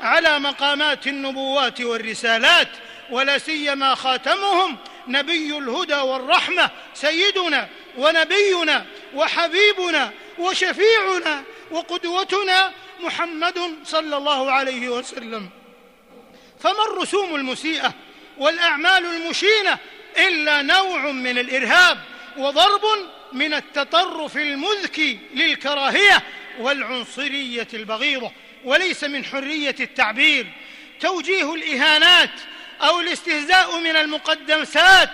على 0.00 0.38
مقامات 0.38 1.06
النبوات 1.06 1.80
والرسالات 1.80 2.68
ولا 3.10 3.38
سيما 3.38 3.94
خاتمهم 3.94 4.76
نبي 5.08 5.58
الهدى 5.58 5.94
والرحمة 5.94 6.70
سيدنا 6.94 7.68
ونبينا 7.98 8.86
وحبيبنا 9.14 10.12
وشفيعنا 10.38 11.42
وقدوتنا 11.70 12.72
محمد 13.00 13.74
صلى 13.84 14.16
الله 14.16 14.52
عليه 14.52 14.88
وسلم. 14.88 15.50
فما 16.60 16.84
الرسوم 16.84 17.34
المسيئة 17.34 17.94
والأعمال 18.40 19.04
المشينة 19.04 19.78
إلا 20.18 20.62
نوع 20.62 21.10
من 21.10 21.38
الإرهاب 21.38 21.98
وضرب 22.36 22.82
من 23.32 23.54
التطرف 23.54 24.36
المذكي 24.36 25.18
للكراهية 25.34 26.22
والعنصرية 26.58 27.68
البغيضة 27.74 28.32
وليس 28.64 29.04
من 29.04 29.24
حرية 29.24 29.74
التعبير. 29.80 30.46
توجيه 31.00 31.54
الإهانات 31.54 32.30
أو 32.80 33.00
الاستهزاء 33.00 33.80
من 33.80 33.96
المقدسات 33.96 35.10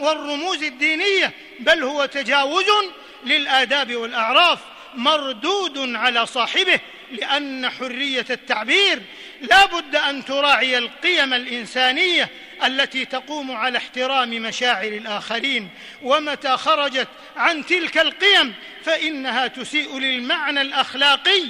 والرموز 0.00 0.62
الدينية 0.62 1.32
بل 1.60 1.82
هو 1.82 2.04
تجاوز 2.04 2.66
للآداب 3.24 3.96
والأعراف. 3.96 4.58
مردود 4.94 5.94
على 5.96 6.26
صاحبه 6.26 6.80
لأن 7.12 7.70
حرية 7.70 8.26
التعبير 8.30 9.02
لا 9.40 9.66
بد 9.66 9.96
أن 9.96 10.24
تراعي 10.24 10.78
القيم 10.78 11.34
الإنسانية 11.34 12.28
التي 12.64 13.04
تقوم 13.04 13.52
على 13.52 13.78
احترام 13.78 14.30
مشاعر 14.30 14.88
الآخرين. 14.88 15.68
ومتى 16.02 16.56
خرجت 16.56 17.08
عن 17.36 17.66
تلك 17.66 17.98
القيم 17.98 18.54
فإنها 18.84 19.46
تسيء 19.46 19.98
للمعنى 19.98 20.60
الأخلاقي 20.60 21.42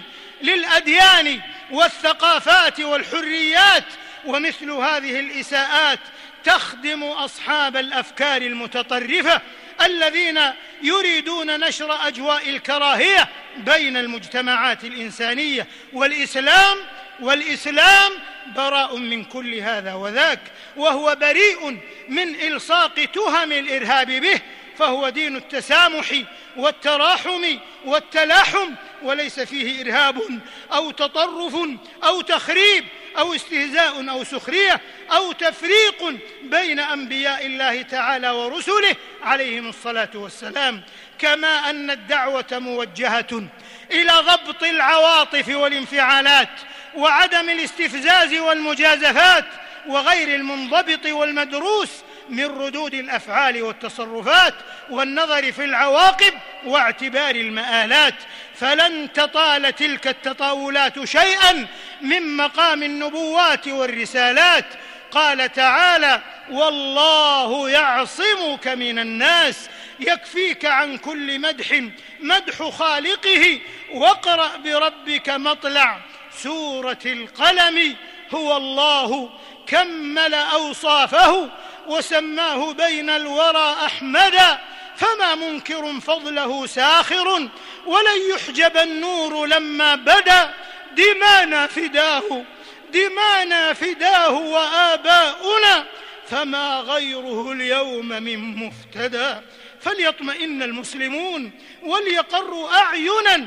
للأديان 0.42 1.40
والثقافات 1.70 2.80
والحريات. 2.80 3.84
ومثل 4.24 4.70
هذه 4.70 5.20
الإساءات 5.20 5.98
تخدم 6.44 7.04
أصحاب 7.04 7.76
الأفكار 7.76 8.42
المتطرفة 8.42 9.40
الذين 9.86 10.40
يريدون 10.82 11.60
نشر 11.60 12.06
أجواء 12.08 12.50
الكراهية 12.50 13.28
بين 13.56 13.96
المجتمعات 13.96 14.84
الإنسانية 14.84 15.66
والإسلام 15.92 16.76
والإسلام 17.20 18.12
براء 18.56 18.96
من 18.96 19.24
كل 19.24 19.54
هذا 19.54 19.94
وذاك 19.94 20.40
وهو 20.76 21.16
بريء 21.20 21.78
من 22.08 22.34
إلصاق 22.40 22.94
تهم 23.14 23.52
الإرهاب 23.52 24.06
به 24.06 24.40
فهو 24.78 25.08
دين 25.08 25.36
التسامح 25.36 26.22
والتراحم 26.56 27.58
والتلاحم 27.84 28.74
وليس 29.02 29.40
فيه 29.40 29.82
إرهاب 29.82 30.40
أو 30.72 30.90
تطرف 30.90 31.56
أو 32.04 32.20
تخريب 32.20 32.84
أو 33.18 33.34
استهزاء 33.34 34.10
أو 34.10 34.24
سخرية 34.24 34.80
أو 35.12 35.32
تفريق 35.32 36.20
بين 36.42 36.78
أنبياء 36.78 37.46
الله 37.46 37.82
تعالى 37.82 38.30
ورسله 38.30 38.96
عليهم 39.22 39.68
الصلاة 39.68 40.10
والسلام. 40.14 40.82
كما 41.18 41.70
أن 41.70 41.90
الدعوة 41.90 42.46
موجهة 42.52 43.42
إلى 43.90 44.12
ضبط 44.12 44.62
العواطف 44.62 45.48
والانفعالات 45.48 46.48
وعدم 46.94 47.50
الاستفزاز 47.50 48.34
والمجازفات 48.34 49.44
وغير 49.86 50.34
المنضبط 50.34 51.06
والمدروس 51.06 51.90
من 52.28 52.44
ردود 52.44 52.94
الأفعال 52.94 53.62
والتصرفات 53.62 54.54
والنظر 54.90 55.52
في 55.52 55.64
العواقب 55.64 56.34
واعتبار 56.64 57.34
المآلات. 57.34 58.14
فلن 58.54 59.12
تطال 59.12 59.74
تلك 59.74 60.06
التطاولات 60.06 61.04
شيئا 61.04 61.66
من 62.00 62.36
مقام 62.36 62.82
النبوات 62.82 63.68
والرسالات. 63.68 64.66
قال 65.10 65.52
تعالى 65.52 66.20
والله 66.50 67.70
يعصمك 67.70 68.68
من 68.68 68.98
الناس 68.98 69.68
يكفيك 70.00 70.64
عن 70.64 70.98
كل 70.98 71.38
مدح 71.38 71.82
مدح 72.20 72.62
خالقه 72.68 73.60
واقرأ 73.92 74.56
بربك 74.56 75.30
مطلع 75.30 76.00
سورة 76.36 76.98
القلم 77.06 77.96
هو 78.34 78.56
الله 78.56 79.30
كمل 79.66 80.34
أوصافه 80.34 81.48
وسماه 81.86 82.72
بين 82.72 83.10
الورى 83.10 83.76
احمدا 83.86 84.58
فما 84.96 85.34
منكر 85.34 86.00
فضله 86.00 86.66
ساخر 86.66 87.48
ولن 87.86 88.30
يحجب 88.34 88.76
النور 88.76 89.46
لما 89.46 89.94
بدا. 89.94 90.54
دمانا 90.96 91.66
فداه 91.66 92.44
دمانا 92.92 93.72
فداه 93.72 94.30
وآباؤنا 94.30 95.84
فما 96.30 96.80
غيره 96.80 97.52
اليوم 97.52 98.08
من 98.08 98.56
مفتدى. 98.56 99.34
فليطمئن 99.80 100.62
المسلمون 100.62 101.50
وليقروا 101.82 102.68
أعينا 102.74 103.46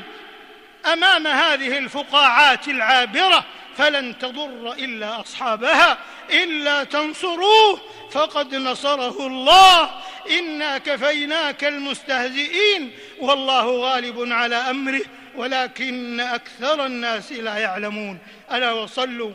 أمام 0.92 1.26
هذه 1.26 1.78
الفقاعات 1.78 2.68
العابرة. 2.68 3.44
فلن 3.76 4.18
تضر 4.18 4.72
إلا 4.72 5.20
أصحابها 5.20 5.98
إلا 6.30 6.84
تنصروه 6.84 7.80
فقد 8.10 8.54
نصره 8.54 9.26
الله. 9.26 9.90
إنا 10.38 10.78
كفيناك 10.78 11.64
المستهزئين 11.64 12.92
والله 13.20 13.76
غالب 13.80 14.32
على 14.32 14.56
أمره 14.56 15.02
ولكن 15.36 16.20
أكثر 16.20 16.86
الناس 16.86 17.32
لا 17.32 17.56
يعلمون. 17.56 18.18
ألا 18.52 18.72
وصلوا 18.72 19.32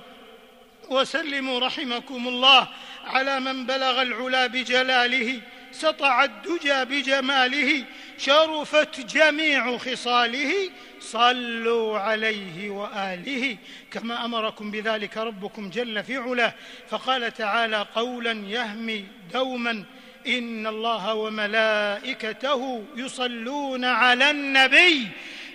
وسلموا 0.90 1.60
رحمكم 1.60 2.28
الله 2.28 2.68
على 3.06 3.40
من 3.40 3.66
بلغ 3.66 4.02
العلا 4.02 4.48
بجلاله. 4.48 5.42
سطع 5.72 6.24
الدجى 6.24 6.86
بجماله 6.86 7.86
شرفت 8.18 9.00
جميع 9.00 9.78
خصاله 9.78 10.54
صلوا 11.00 12.00
عليه 12.00 12.70
وآله. 12.70 13.58
كما 13.92 14.26
أمركم 14.26 14.72
بذلك 14.72 15.18
ربكم 15.18 15.70
جل 15.70 16.04
في 16.04 16.18
علاه. 16.18 16.54
فقال 16.90 17.34
تعالى 17.34 17.86
قولا 17.96 18.32
يهمي 18.32 19.06
دوما 19.34 19.84
إن 20.28 20.68
الله 20.68 21.14
وملائكته 21.14 22.84
يصلون 22.96 23.86
على 23.86 24.32
النبي. 24.32 25.08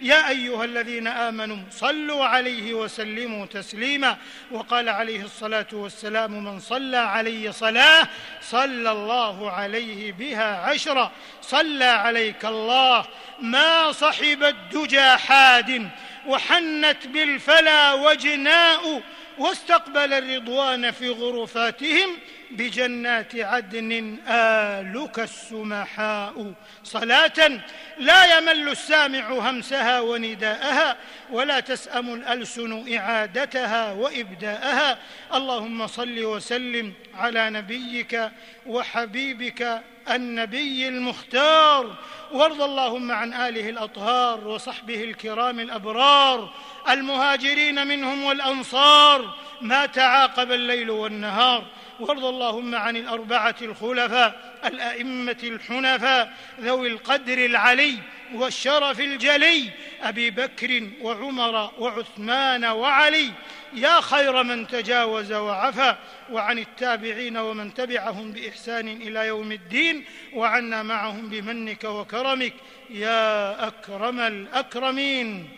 يا 0.02 0.28
أيها 0.28 0.64
الذين 0.64 1.06
آمنوا 1.06 1.58
صلوا 1.70 2.24
عليه 2.24 2.74
وسلموا 2.74 3.46
تسليما. 3.46 4.16
وقال 4.50 4.88
عليه 4.88 5.24
الصلاة 5.24 5.66
والسلام 5.72 6.44
من 6.44 6.60
صلى 6.60 6.96
علي 6.96 7.52
صلاة 7.52 8.08
صلى 8.42 8.92
الله 8.92 9.50
عليه 9.50 10.12
بها 10.12 10.56
عشرا 10.56 11.12
صلى 11.42 11.84
عليك 11.84 12.44
الله 12.44 13.04
ما 13.40 13.92
صحب 13.92 14.42
الدجى 14.42 15.10
حاد 15.10 15.90
وحنت 16.26 17.06
بالفلا 17.06 17.92
وجناء 17.92 19.02
واستقبل 19.38 20.12
الرضوان 20.12 20.90
في 20.90 21.08
غرفاتهم 21.08 22.18
بجنات 22.50 23.36
عدن 23.36 24.18
آلك 24.28 25.18
السمحاء. 25.18 26.52
صلاة 26.84 27.60
لا 27.98 28.38
يمل 28.38 28.68
السامع 28.68 29.28
همسها 29.28 30.00
ونداءها 30.00 30.96
ولا 31.30 31.60
تسأم 31.60 32.14
الألسن 32.14 32.96
إعادتها 32.96 33.92
وإبداءها. 33.92 34.98
اللهم 35.34 35.86
صل 35.86 36.24
وسلم 36.24 36.92
على 37.14 37.50
نبيك 37.50 38.30
وحبيبك 38.66 39.82
النبي 40.10 40.88
المختار. 40.88 41.96
وارض 42.32 42.62
اللهم 42.62 43.12
عن 43.12 43.34
آله 43.34 43.68
الأطهار 43.68 44.48
وصحبه 44.48 45.04
الكرام 45.04 45.60
الأبرار. 45.60 46.54
المهاجرين 46.88 47.86
منهم 47.86 48.24
والأنصار. 48.24 49.34
ما 49.60 49.86
تعاقب 49.86 50.52
الليل 50.52 50.90
والنهار. 50.90 51.66
وارض 52.00 52.24
اللهم 52.24 52.74
عن 52.74 52.96
الأربعة 52.96 53.56
الخلفاء 53.62 54.58
الأئمة 54.64 55.36
الحنفاء 55.42 56.32
ذوي 56.60 56.88
القدر 56.88 57.44
العلي 57.44 57.98
والشرف 58.34 59.00
الجلي 59.00 59.70
أبي 60.02 60.30
بكر 60.30 60.88
وعمر 61.00 61.70
وعثمان 61.78 62.64
وعلي. 62.64 63.30
يا 63.74 64.00
خير 64.00 64.42
من 64.42 64.66
تجاوز 64.66 65.32
وعفى 65.32 65.96
وعن 66.32 66.58
التابعين 66.58 67.36
ومن 67.36 67.74
تبعهم 67.74 68.32
بإحسان 68.32 68.88
إلى 68.88 69.26
يوم 69.26 69.52
الدين 69.52 70.04
وعنا 70.34 70.82
معهم 70.82 71.28
بمنك 71.28 71.84
وكرمك. 71.84 72.54
يا 72.90 73.66
أكرم 73.68 74.20
الأكرمين. 74.20 75.48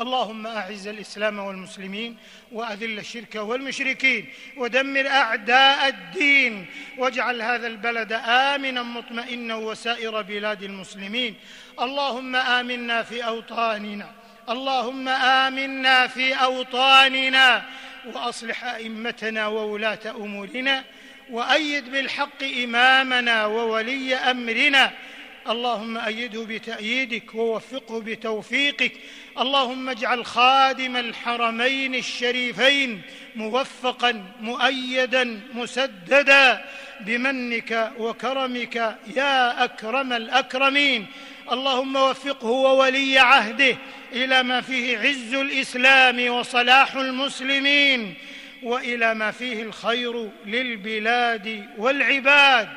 اللهم 0.00 0.46
أعز 0.46 0.86
الإسلام 0.86 1.38
والمسلمين 1.38 2.16
وأذل 2.52 2.98
الشرك 2.98 3.34
والمشركين 3.34 4.28
ودمر 4.56 5.08
أعداء 5.08 5.88
الدين 5.88 6.66
واجعل 6.98 7.42
هذا 7.42 7.66
البلد 7.66 8.12
آمنا 8.26 8.82
مطمئنا 8.82 9.54
وسائر 9.54 10.22
بلاد 10.22 10.62
المسلمين. 10.62 11.34
اللهم 11.80 12.36
آمنا 12.36 13.02
في 13.02 13.24
أوطاننا. 13.24 14.10
اللهم 14.48 15.08
آمنا 15.08 16.06
في 16.06 16.34
أوطاننا. 16.34 17.64
وأصلح 18.06 18.64
أئمتنا 18.64 19.46
وولاة 19.46 19.98
أمورنا. 20.06 20.84
وأيد 21.30 21.92
بالحق 21.92 22.42
إمامنا 22.64 23.46
وولي 23.46 24.14
أمرنا. 24.14 24.92
اللهم 25.50 25.96
أيده 25.96 26.42
بتأييدك 26.42 27.34
ووفقه 27.34 28.00
بتوفيقك. 28.00 28.92
اللهم 29.38 29.88
اجعل 29.88 30.26
خادم 30.26 30.96
الحرمين 30.96 31.94
الشريفين 31.94 33.02
موفقا 33.36 34.24
مؤيدا 34.40 35.40
مسددا 35.54 36.64
بمنك 37.00 37.92
وكرمك 37.98 38.96
يا 39.16 39.64
أكرم 39.64 40.12
الأكرمين. 40.12 41.06
اللهم 41.52 41.96
وفقه 41.96 42.46
وولي 42.46 43.18
عهده 43.18 43.76
إلى 44.12 44.42
ما 44.42 44.60
فيه 44.60 44.98
عز 44.98 45.34
الإسلام 45.34 46.28
وصلاح 46.28 46.94
المسلمين 46.94 48.14
وإلى 48.62 49.14
ما 49.14 49.30
فيه 49.30 49.62
الخير 49.62 50.30
للبلاد 50.46 51.68
والعباد. 51.78 52.68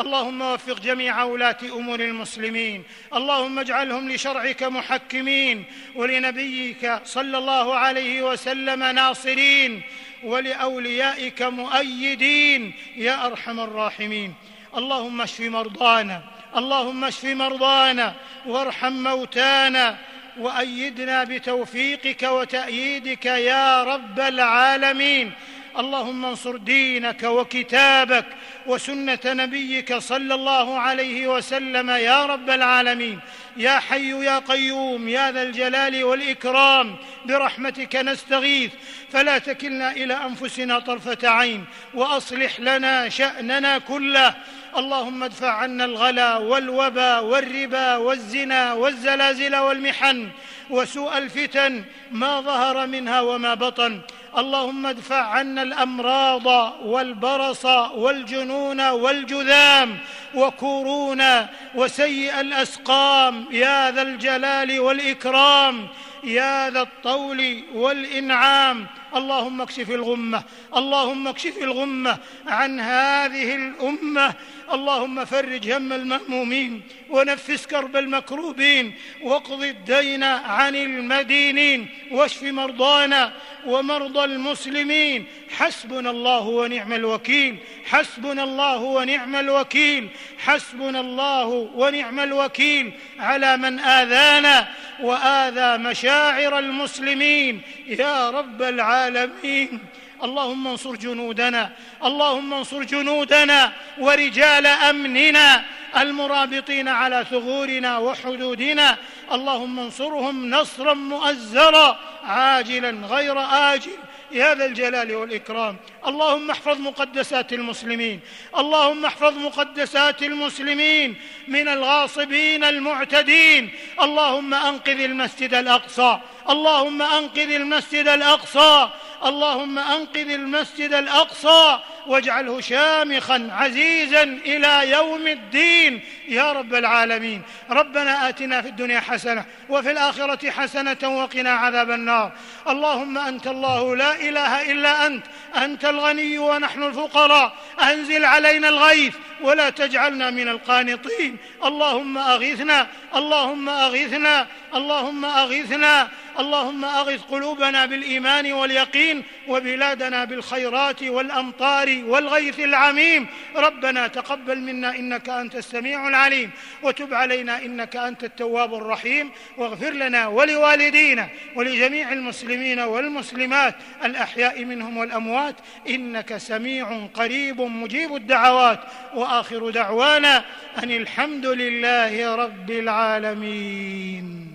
اللهم 0.00 0.42
وفق 0.42 0.80
جميع 0.80 1.22
ولاه 1.22 1.56
أمور 1.62 2.00
المسلمين. 2.00 2.82
اللهم 3.14 3.58
اجعلهم 3.58 4.12
لشرعك 4.12 4.62
محكمين 4.62 5.64
ولنبيك 5.94 7.00
صلى 7.04 7.38
الله 7.38 7.74
عليه 7.74 8.22
وسلم 8.22 8.84
ناصرين 8.84 9.82
ولأوليائك 10.24 11.42
مؤيدين. 11.42 12.72
يا 12.96 13.26
أرحم 13.26 13.60
الراحمين. 13.60 14.34
اللهم 14.76 15.20
اشف 15.20 15.40
مرضانا. 15.40 16.22
اللهم 16.56 17.04
اشف 17.04 17.24
مرضانا. 17.24 18.14
وارحم 18.46 18.92
موتانا. 18.92 19.98
وأيدنا 20.38 21.24
بتوفيقك 21.24 22.22
وتأييدك 22.22 23.26
يا 23.26 23.84
رب 23.84 24.20
العالمين. 24.20 25.32
اللهم 25.78 26.24
انصر 26.24 26.56
دينك 26.56 27.22
وكتابك 27.22 28.24
وسنة 28.66 29.18
نبيك 29.26 29.94
صلى 29.94 30.34
الله 30.34 30.78
عليه 30.78 31.26
وسلم 31.26 31.90
يا 31.90 32.26
رب 32.26 32.50
العالمين. 32.50 33.18
يا 33.56 33.78
حي 33.78 34.24
يا 34.24 34.38
قيوم 34.38 35.08
يا 35.08 35.32
ذا 35.32 35.42
الجلال 35.42 36.04
والإكرام 36.04 36.96
برحمتك 37.24 37.96
نستغيث. 37.96 38.72
فلا 39.12 39.38
تكلنا 39.38 39.92
إلى 39.92 40.14
أنفسنا 40.14 40.78
طرفة 40.78 41.28
عين 41.28 41.64
وأصلح 41.94 42.60
لنا 42.60 43.08
شأننا 43.08 43.78
كله. 43.78 44.34
اللهم 44.76 45.22
ادفع 45.22 45.50
عنا 45.50 45.84
الغلا 45.84 46.36
والوبا 46.36 47.18
والربا 47.18 47.96
والزنا 47.96 48.72
والزلازل 48.72 49.56
والمحن 49.56 50.28
وسوء 50.70 51.18
الفتن 51.18 51.84
ما 52.10 52.40
ظهر 52.40 52.86
منها 52.86 53.20
وما 53.20 53.54
بطن. 53.54 54.00
اللهم 54.38 54.86
ادفع 54.86 55.22
عنا 55.22 55.62
الأمراض 55.62 56.46
والبرص 56.84 57.64
والجنون 57.94 58.88
والجذام 58.88 59.98
وكورونا 60.34 61.48
وسيء 61.74 62.40
الأسقام 62.40 63.44
يا 63.50 63.90
ذا 63.90 64.02
الجلال 64.02 64.80
والإكرام 64.80 65.88
يا 66.24 66.70
ذا 66.70 66.80
الطول 66.80 67.62
والإنعام. 67.74 68.86
اللهم 69.16 69.60
اكشف 69.60 69.90
الغمة 69.90 70.42
اللهم 70.76 71.28
اكشف 71.28 71.58
الغمة 71.58 72.18
عن 72.46 72.80
هذه 72.80 73.54
الأمة. 73.54 74.34
اللهم 74.72 75.24
فرج 75.24 75.70
هم 75.70 75.92
المهمومين 75.92 76.82
ونفس 77.10 77.66
كرب 77.66 77.96
المكروبين. 77.96 78.94
واقض 79.22 79.62
الدين 79.62 80.22
عن 80.24 80.76
المدينين 80.76 81.88
واشف 82.10 82.42
مرضانا 82.42 83.32
ومرضى 83.66 84.24
المسلمين. 84.24 85.26
حسبنا 85.56 86.10
الله 86.10 86.48
ونعم 86.48 86.92
الوكيل 86.92 87.56
حسبنا 87.84 88.44
الله 88.44 88.76
ونعم 88.76 89.36
الوكيل 89.36 90.08
حسبنا 90.38 91.00
الله 91.00 91.46
ونعم 91.74 92.20
الوكيل. 92.20 92.92
على 93.18 93.56
من 93.56 93.78
آذانا 93.78 94.68
وآذى 95.00 95.78
مشاعر 95.78 96.58
المسلمين. 96.58 97.62
يا 97.86 98.30
رب 98.30 98.62
العالمين. 98.62 99.80
اللهم 100.22 100.66
انصر 100.66 100.96
جنودنا. 100.96 101.70
اللهم 102.04 102.54
انصر 102.54 102.82
جنودنا 102.82 103.72
ورجال 103.98 104.66
أمننا 104.66 105.64
المرابطين 105.96 106.88
على 106.88 107.26
ثغورنا 107.30 107.98
وحدودنا. 107.98 108.96
اللهم 109.32 109.78
انصرهم 109.78 110.50
نصرا 110.50 110.94
مؤزرا 110.94 111.98
عاجلا 112.24 113.06
غير 113.06 113.38
آجل. 113.74 113.98
يا 114.32 114.54
ذا 114.54 114.64
الجلال 114.64 115.16
والإكرام. 115.16 115.76
اللهم 116.06 116.50
احفظ 116.50 116.80
مقدسات 116.80 117.52
المسلمين. 117.52 118.20
اللهم 118.58 119.04
احفظ 119.04 119.38
مقدسات 119.38 120.22
المسلمين 120.22 121.20
من 121.48 121.68
الغاصبين 121.68 122.64
المعتدين. 122.64 123.70
اللهم 124.02 124.54
أنقذ 124.54 125.00
المسجد 125.00 125.54
الأقصى. 125.54 126.18
اللهم 126.50 127.02
أنقذ 127.02 127.50
المسجد 127.50 128.08
الأقصى 128.08 128.88
اللهم 129.24 129.78
أنقذ 129.78 130.30
المسجد 130.30 130.92
الأقصى 130.92 131.78
واجعله 132.06 132.60
شامخا 132.60 133.48
عزيزا 133.52 134.22
إلى 134.22 134.90
يوم 134.90 135.26
الدين. 135.26 136.00
يا 136.28 136.52
رب 136.52 136.74
العالمين 136.74 137.42
ربنا 137.70 138.28
آتنا 138.28 138.62
في 138.62 138.68
الدنيا 138.68 139.00
حسنة 139.00 139.44
وفي 139.68 139.90
الآخرة 139.90 140.50
حسنة 140.50 140.98
وقنا 141.02 141.50
عذاب 141.50 141.90
النار. 141.90 142.32
اللهم 142.68 143.18
أنت 143.18 143.46
الله 143.46 143.96
لا 143.96 144.16
إله 144.16 144.72
إلا 144.72 145.06
أنت 145.06 145.24
أنت 145.56 145.84
الغني 145.84 146.38
ونحن 146.38 146.82
الفقراء 146.82 147.52
أنزل 147.82 148.24
علينا 148.24 148.68
الغيث 148.68 149.14
ولا 149.40 149.70
تجعلنا 149.70 150.30
من 150.30 150.48
القانطين. 150.48 151.36
اللهم 151.64 152.18
اغثنا 152.18 152.86
اللهم 153.14 153.68
اغثنا 153.68 154.46
اللهم 154.74 155.24
اغثنا 155.24 156.08
اللهم 156.38 156.84
أغث 156.84 157.22
قلوبنا 157.22 157.86
بالإيمان 157.86 158.52
واليقين 158.52 159.22
وبلادنا 159.48 160.24
بالخيرات 160.24 161.02
والأمطار 161.02 162.02
والغيث 162.06 162.60
العميم. 162.60 163.26
ربنا 163.56 164.06
تقبل 164.06 164.58
منا 164.58 164.96
إنك 164.96 165.28
أنت 165.28 165.56
السميع 165.56 166.08
العليم. 166.08 166.50
وتب 166.82 167.14
علينا 167.14 167.62
إنك 167.62 167.96
أنت 167.96 168.24
التواب 168.24 168.74
الرحيم. 168.74 169.30
واغفر 169.56 169.90
لنا 169.90 170.26
ولوالدينا 170.26 171.28
ولجميع 171.56 172.12
المسلمين 172.12 172.80
والمسلمات 172.80 173.74
الأحياء 174.04 174.64
منهم 174.64 174.96
والأموات. 174.96 175.54
إنك 175.88 176.36
سميع 176.36 177.06
قريب 177.14 177.60
مجيب 177.60 178.14
الدعوات. 178.16 178.80
وآخر 179.14 179.70
دعوانا 179.70 180.44
أن 180.82 180.90
الحمد 180.90 181.46
لله 181.46 182.34
رب 182.34 182.70
العالمين. 182.70 184.47